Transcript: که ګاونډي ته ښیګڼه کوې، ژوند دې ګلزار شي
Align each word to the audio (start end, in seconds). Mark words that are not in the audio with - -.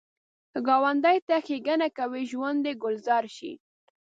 که 0.51 0.59
ګاونډي 0.67 1.17
ته 1.27 1.35
ښیګڼه 1.45 1.87
کوې، 1.97 2.21
ژوند 2.31 2.59
دې 2.65 2.73
ګلزار 2.83 3.25
شي 3.35 3.51